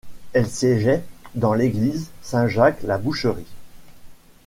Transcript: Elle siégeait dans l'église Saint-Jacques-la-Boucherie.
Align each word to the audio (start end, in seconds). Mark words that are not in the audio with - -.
Elle 0.33 0.47
siégeait 0.47 1.03
dans 1.35 1.53
l'église 1.53 2.09
Saint-Jacques-la-Boucherie. 2.23 3.45